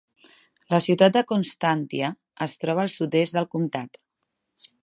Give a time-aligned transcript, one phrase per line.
[0.73, 2.11] La ciutat de Constantia
[2.49, 4.05] es troba al sud-est del comtat.